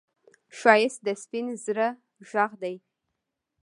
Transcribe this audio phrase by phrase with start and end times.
[0.57, 1.87] ښایست د سپين زړه
[2.31, 2.75] غږ دی